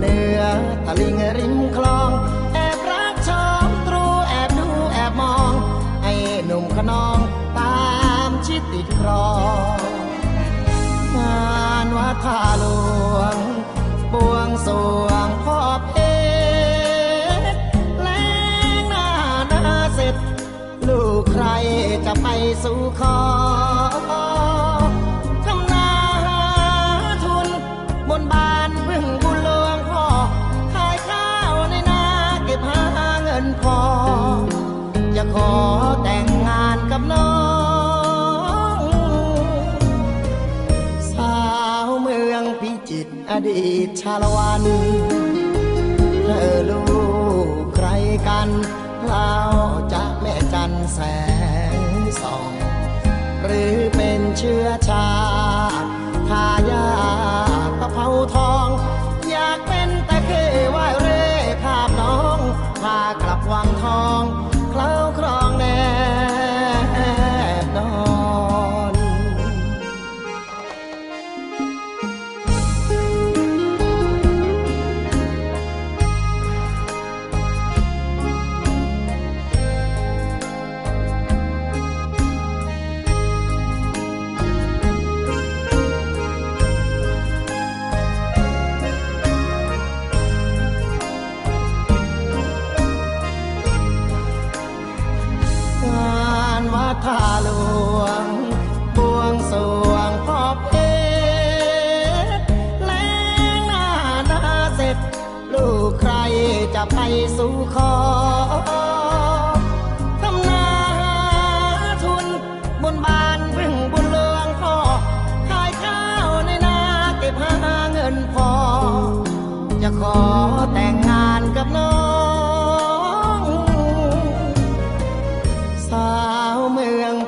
[0.00, 0.40] เหนือ
[0.86, 2.10] ตะลิงริมคลอง
[2.54, 3.30] แอบรักช
[3.66, 5.52] มตรูแอบดูแอบมอง
[6.02, 6.12] ไอ้
[6.46, 7.18] หนุ่มขนอง
[7.58, 7.80] ตา
[8.28, 9.30] มชิดติดครอ
[9.76, 9.78] ง
[11.16, 12.64] งานวัดท่าหล
[13.16, 13.36] วง
[14.12, 14.74] บวงสร
[15.04, 15.94] วงพ่อเพ
[17.52, 17.58] ชร
[18.02, 18.08] แล
[18.80, 19.08] งหน้า
[19.48, 20.14] หน้าเสร็จ
[20.88, 21.44] ลูกใคร
[22.06, 22.28] จะไป
[22.64, 23.18] สู่ขอ
[43.48, 44.62] ดีตชาละวัน
[46.24, 46.82] เธอลู
[47.46, 47.88] กใคร
[48.28, 48.48] กัน
[49.06, 49.32] เรา
[49.92, 50.98] จะแม่จันแส
[51.74, 51.78] ง
[52.20, 52.52] ส่อง
[53.44, 55.06] หรือเป็นเชื้อชา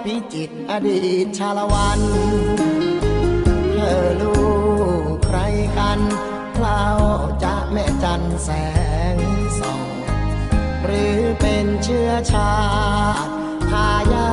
[0.05, 2.01] พิจิตอดีตชาละวัน
[3.75, 4.35] เธอลู
[5.13, 5.39] กใคร
[5.79, 6.01] กัน
[6.59, 6.85] เล่า
[7.43, 8.49] จะแม่จันแส
[9.15, 9.17] ง
[9.59, 9.83] ส่อง
[10.85, 12.53] หรือเป็นเชื้อชา
[13.27, 13.33] ติ
[13.71, 14.31] ทายา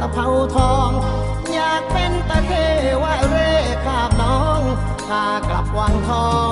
[0.00, 0.90] ตะเภาทอง
[1.52, 2.52] อยากเป็นตะเค
[3.02, 3.52] ว่าเร่
[3.86, 4.60] ขาบน้อง
[5.08, 6.50] พากลับวังทอง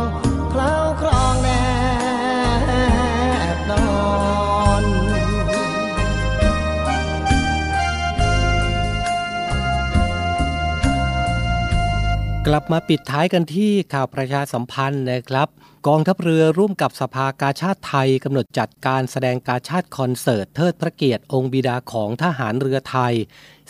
[12.50, 15.48] กลับมาปิดท้ายกันที่ข่าวประชาสัมพันธ์นะครับ
[15.86, 23.14] กองทัพเรือร่วมกับสภากาชาติไทยกำหนดจัดการแสดงกาชาติคอนเสิร์ตเทิดพระเกียรติองค์บิดาของทหารเรือไทย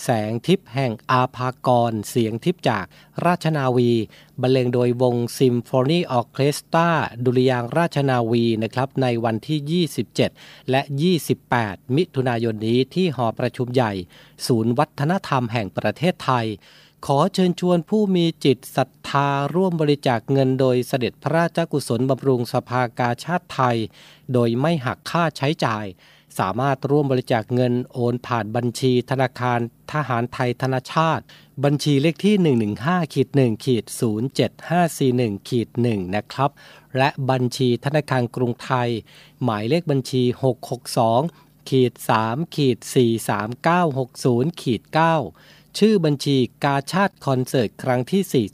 [0.05, 2.85] แสงทิพย์แห่งอาภากร เสียงทิพย์จาก
[3.27, 3.93] ราชนาวี
[4.41, 6.91] บรรเลงโดยวงซิมโฟนีออเคสตรา
[7.25, 9.85] ดุริยางราชนาวีนะครับในวันที่
[10.19, 10.81] 27 และ
[11.39, 13.93] 28 มิถุนายนนี้ที่หอประชุมใหญ่
[14.47, 16.47] ศูนย์วัฒนธรรมแห่งประเทศไทย
[17.05, 23.77] ขอเชิญชวนผู้มีจิตศรัทธาร่วมบริจาคเงินโดยเสด็จพระราชกุศลบำรุงสภากาชาติไทย
[24.33, 25.87] โดยไม่หักค่าใช้จ่าย
[26.39, 29.61] สามารถร่วมบริจาคเงินโอนผ่านบัญชีธนาคาร
[29.93, 31.25] ทหารไทยธนาชาติ
[31.65, 33.85] บัญชีเลขที่ 115ขีด1ขีด
[34.67, 36.51] 07541ขีด1นะครับ
[36.99, 38.91] และบัญชีธนาคารกรุงไทย
[39.43, 40.23] หมายเลขบัญชี
[40.97, 41.93] 662ขีด
[42.25, 42.79] 3ขีด
[43.69, 48.47] 43960ขีด9 ชื่อบัญชีกาชาติคอนเสิร์ตครั้งที่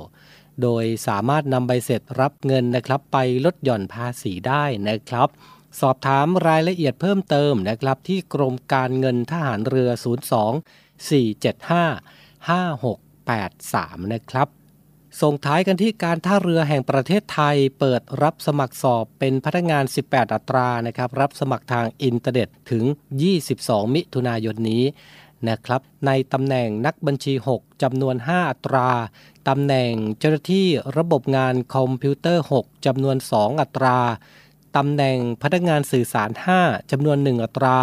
[0.00, 5.28] 49 โดยสามารถนำใบเสร็จรับเงินนะครับไปลดหย่อนภาษีได้นะครับ
[5.80, 14.48] สอบถามรายละเอียดเพิ่มเติมนะครับ ที่กรมการเงินทหารเรือ 02 475 5683 นะครับ
[15.22, 22.84] ส่งท้ายกันที่การท่าเรือแห่งประเทศไทย เปิดรับสมัครสอบเป็นพนักงาน 18 อัตรานะครับ รับสมัครทางอินเทอร์เน็ตถึง
[23.38, 24.84] 22 มิถุนายนนี้
[25.48, 28.90] นะครับในตำแหน่งนักบัญชี 6จำนวน 5 อัตรา
[29.48, 30.66] ตำแหน่งเจ้าหน้าที่
[30.96, 33.98] ระบบงานคอมพิวเตอร์ 6จำนวน 2 อัตรา
[34.76, 36.30] ตำแหน่งพนักงานสื่อสาร
[36.60, 37.78] 5จำนวน 1 อัตรา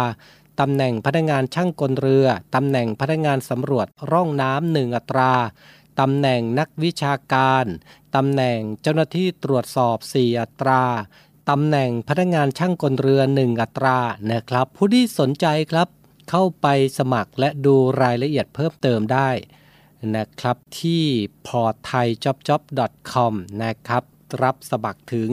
[0.60, 5.32] ตำแหน่งพนักงานช่างกลเรือตำแหน่งพนักงานสำรวจร่องน้ำหนึ่งอัตรา
[6.00, 7.64] ตำแหน่งนักวิชาการ
[8.16, 10.82] ตำแหน่งเจ้าหน้าที่ตรวจสอบ 4 อัตรา
[11.50, 13.98] ตำแหน่งพนักงานช่างกลเรือ 1 อัตรา
[14.30, 15.88] นะครับ ผู้ที่สนใจครับ
[16.30, 16.66] เข้าไป
[16.98, 19.30] สมัครและดูรายละเอียดเพิ่มเติมได้
[20.16, 21.04] นะครับที่
[21.48, 24.02] porthaijobjob.com นะครับ
[24.42, 25.28] รับสมัครถึง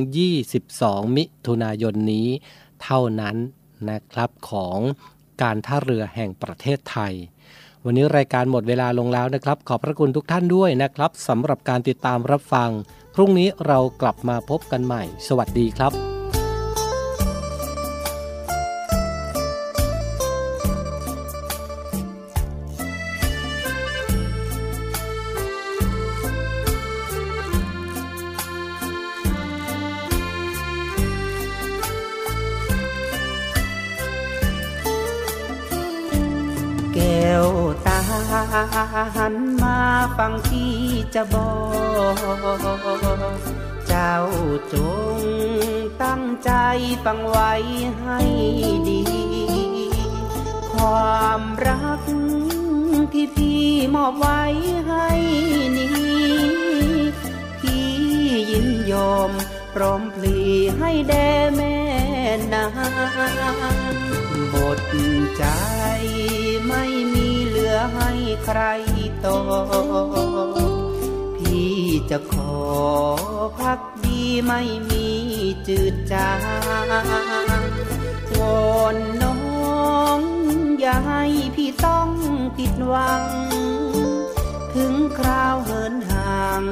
[0.55, 2.27] 22 มิถุนายนนี้
[2.83, 3.35] เท่านั้น
[3.89, 4.77] นะครับของ
[5.41, 7.13] การท่าเรือแห่งประเทศไทย
[7.85, 12.69] วันนี้รายการหมดเวลาลงแล้วนะครับ ขอบพระคุณทุกท่านด้วยนะครับสำหรับการติดตามรับฟัง
[13.15, 16.12] พรุ่งนี้เรากลับมาพบกันใหม่ สวัสดีครับ
[40.17, 40.75] ฟังที่
[41.15, 41.51] จะบอ
[42.13, 42.15] ก
[43.87, 44.17] เจ้า
[44.73, 44.75] จ
[45.17, 45.19] ง
[46.03, 46.51] ตั้งใจ
[47.05, 47.53] ฟังไว้
[48.01, 48.19] ให้
[48.87, 49.01] ดี
[50.73, 52.01] ความรัก
[53.13, 53.63] ที่พี่
[53.95, 54.41] มอบไว้
[54.87, 55.07] ให้
[55.77, 55.91] นี้
[57.59, 57.87] พี่
[58.51, 59.31] ยินยอม
[59.73, 60.37] พร้อมพลี
[60.79, 61.77] ให้แด่แม่
[62.53, 62.71] นาง
[64.53, 64.79] บท
[65.37, 65.43] ใจ
[66.67, 66.83] ไม่
[67.13, 67.32] มี
[67.73, 68.11] อให้
[68.45, 68.61] ใคร
[69.25, 69.37] ต่อ
[71.37, 71.75] พี่
[72.09, 72.55] จะขอ
[73.59, 75.07] พักดีไม่มี
[75.67, 76.41] จืดจาง
[78.39, 80.19] วอนน้อง
[80.79, 81.23] อย่าให้
[81.55, 82.09] พี่ต้อง
[82.57, 83.23] ผิดหวัง
[84.75, 86.63] ถึงคราวเหินห่าง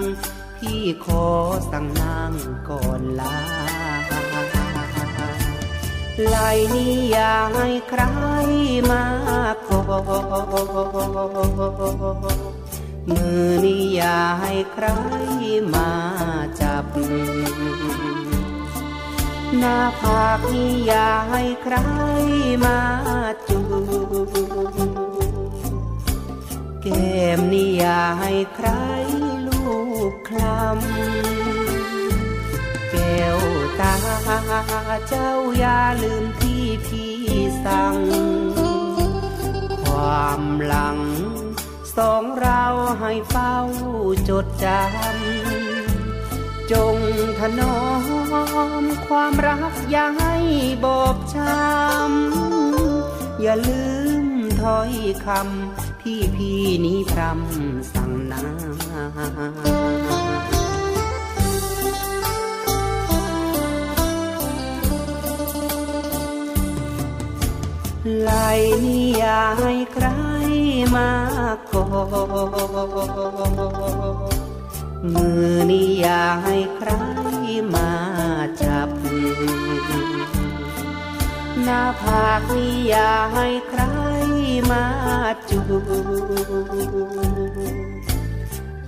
[0.57, 1.27] พี่ขอ
[1.71, 2.31] สั่งนาง
[2.69, 3.35] ก่อนลา
[6.35, 8.03] ลายนี้อย่าให้ใคร
[8.91, 9.03] มา
[13.09, 14.86] มือนี้อย่าให้ใคร
[15.73, 15.89] มา
[16.59, 16.86] จับ
[19.57, 21.75] หน้าผากนี้อย่าให้ใคร
[22.63, 22.77] มา
[23.47, 23.59] จู
[26.82, 28.69] แก้มนี้อย่าให้ใคร
[29.47, 29.63] ลู
[30.11, 33.39] กคลำแก้ว
[33.79, 33.93] ตา
[35.07, 37.13] เจ้าอย่าลืมที่พี่
[37.63, 37.95] สั่ง
[40.01, 40.99] ความหลัง
[41.97, 42.63] สองเรา
[42.99, 43.57] ให้เฝ้า
[44.29, 46.97] จดจำ จง
[47.39, 47.79] ถนอ
[48.81, 50.35] มความรักอย่าให้
[50.83, 53.85] บอบช้ำ อย่าลื
[54.23, 54.25] ม
[54.61, 54.91] ถ้อย
[55.25, 58.45] คำที่พี่นี้พรำสั่งนา
[68.19, 68.31] ไหล
[68.85, 70.07] นี้อย่าให้ใคร
[70.95, 71.09] มา
[71.71, 71.85] ก่อ
[75.13, 76.91] มือนี้อย่าให้ใคร
[77.73, 77.91] มา
[78.61, 78.89] จับ
[81.63, 83.81] หน้าผากนี้อย่าให้ใคร
[84.71, 84.85] มา
[85.49, 85.61] จู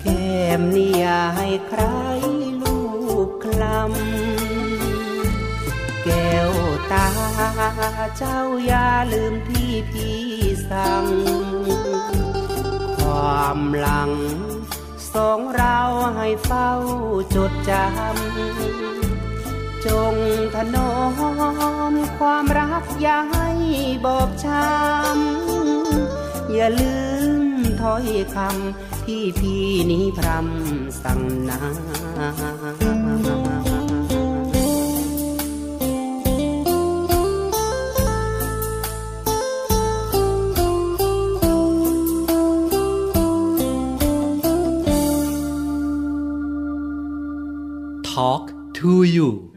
[0.01, 1.81] แก้มนี้อย่าให้ใคร
[2.61, 2.77] ลู
[3.27, 6.51] กคลำแก้ว
[6.91, 7.07] ตา
[8.17, 10.21] เจ้าอย่าลืมที่พี่
[10.69, 11.05] สั่ง
[12.97, 14.11] ความหลัง
[15.13, 15.79] สองเรา
[16.15, 16.71] ให้เฝ้า
[17.35, 20.15] จดจำ จง
[20.55, 20.93] ถนอ
[21.91, 23.49] มความรักอย่าให้
[24.05, 26.97] บอบช้ำ อย่าลื
[27.55, 28.05] มถ้อย
[28.35, 31.59] คำที่พี่นี้พรำสั่งนา
[48.13, 49.52] Talk to you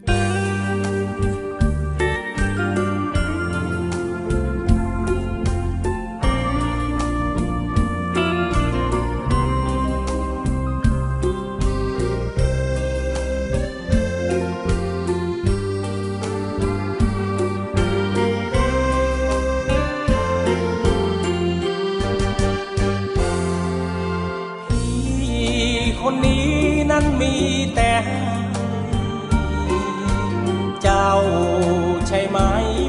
[32.07, 32.39] ใช่ไหม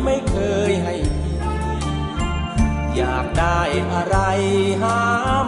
[0.05, 0.35] ไม่เค
[0.69, 1.31] ยให้ที
[2.95, 3.59] อยากได้
[3.93, 4.17] อะไร
[4.81, 4.99] หา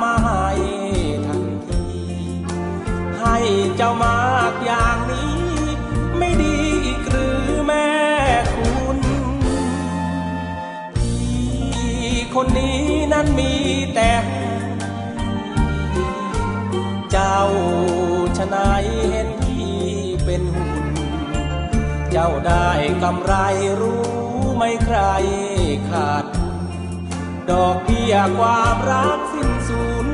[0.02, 0.48] มาให้
[1.26, 1.84] ทันที
[3.20, 3.38] ให้
[3.76, 5.38] เจ้ามากอย่างนี้
[6.18, 7.90] ไม่ดีอีกหรือแม่
[8.56, 9.00] คุณ
[10.96, 12.80] พี่คนนี้
[13.14, 13.54] นั้นมี
[13.96, 14.12] แต่
[17.12, 17.40] เจ้า
[18.38, 19.30] ชนายเห็น
[22.12, 22.70] เจ้าได้
[23.04, 23.34] กำไร
[23.82, 24.04] รู้
[24.58, 24.98] ไม่ใคร
[25.90, 26.26] ขาด
[27.50, 30.06] ดอกเบี้ยความรักสิ้นสูญ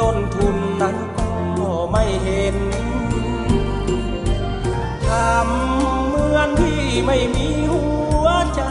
[0.00, 1.30] ต้นทุนนั้นก็
[1.92, 2.56] ไม่เห็น
[5.06, 7.84] ทำเหมือนที่ไม่มีหั
[8.24, 8.62] วใจ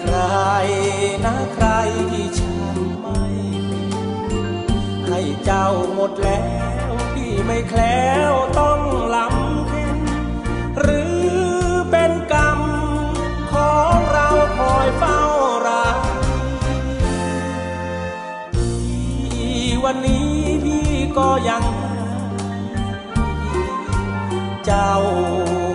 [0.00, 0.16] ใคร
[1.24, 1.66] นะใคร
[2.10, 3.22] ที่ฉันไม่
[5.06, 6.44] ให้เจ้าหมดแล้
[6.88, 8.78] วพี่ไม่แคล้วต้อง
[10.80, 11.20] หรือ
[11.90, 12.60] เป็นกรรม
[13.52, 15.20] ของเราคอยเฝ้า
[15.68, 15.96] รัก
[19.84, 21.64] วันนี้พี่ก็ยัง
[24.64, 24.92] เจ้า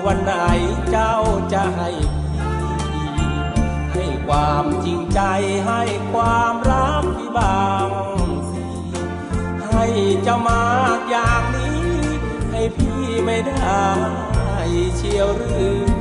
[0.06, 0.34] วันไหน
[0.91, 1.16] เจ้า
[1.54, 3.10] จะให้พี่
[3.93, 5.20] ให้ความจริงใจ
[5.68, 5.82] ให้
[6.14, 7.89] ความรักพี่บาง
[8.50, 8.62] สิ
[9.72, 9.86] ให้
[10.24, 11.82] เจ้ามากอย่างนี้
[12.52, 13.84] ให้พี่ไม่ได้
[14.95, 15.97] เชียวหรือ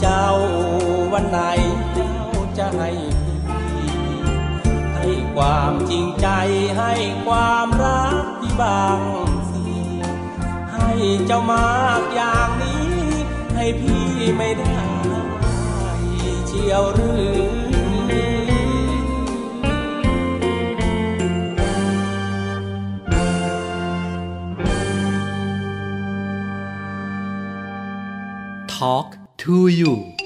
[0.00, 0.28] เจ้า
[1.12, 1.38] วันไหน
[1.94, 2.14] เจ้า
[2.58, 2.90] จะให้
[3.24, 3.92] พี่
[4.94, 6.28] ให้ความจริงใจ
[6.78, 6.92] ให้
[7.26, 9.00] ความรักพี่บาง
[9.50, 9.64] สิ
[10.72, 10.90] ให้
[11.26, 12.90] เจ้ามากอย่างนี้
[13.54, 14.78] ให้พี่ไม่ได้
[16.46, 17.60] เชียวหรือ
[28.74, 30.19] Talk to you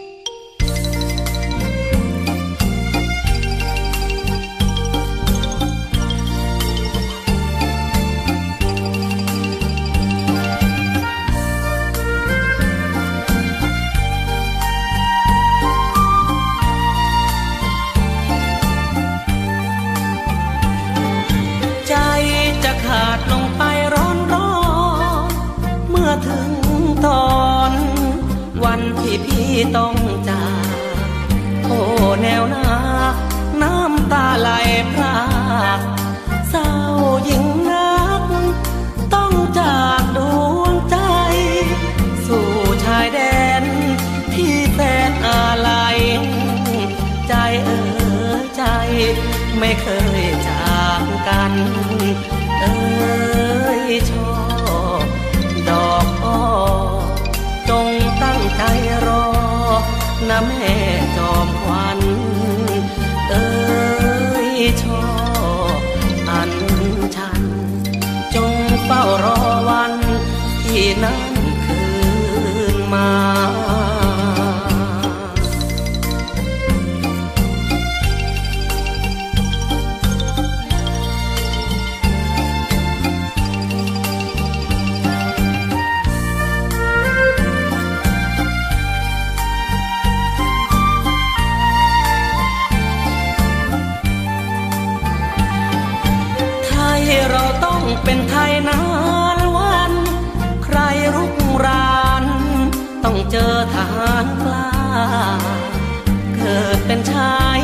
[106.87, 107.61] เป็นชาย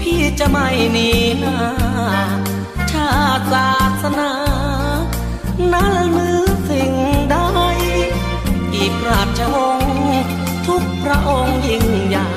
[0.00, 1.08] พี่จะไม่หนี
[1.40, 1.58] หน้า
[2.92, 3.70] ชาติศา
[4.02, 4.32] สนา
[5.72, 6.40] นั้นมือ
[6.70, 6.92] สิ่ง
[7.30, 7.36] ใด
[8.74, 9.94] อีกราชวงศ์
[10.66, 12.30] ทุกพระองค์ยิ่งใหญ่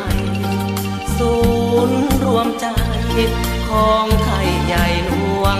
[1.17, 1.33] ศู
[1.87, 2.67] นย์รวมใจ
[3.69, 5.57] ของไทยใหญ่หลวง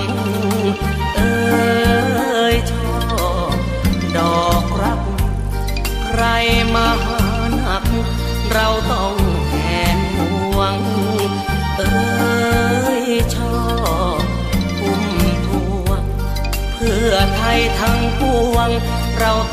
[19.20, 19.49] เรา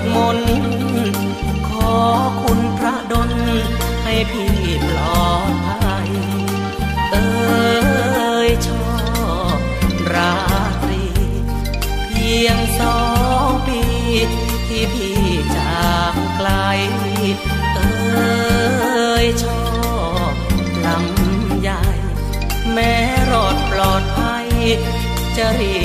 [0.00, 0.54] ดมนต์
[1.68, 1.94] ขอ
[2.42, 3.30] คุณพระดล
[4.04, 4.54] ให้พี่
[4.88, 6.10] ปลอดภัย
[7.12, 8.90] เอ้ยชอ
[9.56, 9.58] บ
[10.12, 10.34] รา
[10.82, 11.04] ตรี
[12.08, 13.00] เพียงสอ
[13.46, 13.82] งปี
[14.68, 15.20] ที่พี่
[15.56, 16.50] จากไกล
[17.74, 19.62] เอ้ยชอ
[20.30, 20.32] บ
[20.84, 21.82] ลำใหญ่
[22.72, 22.94] แม้
[23.30, 24.48] รอดปลอดภัย
[25.36, 25.76] จะรี